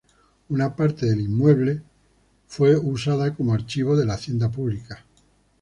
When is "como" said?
3.35-3.53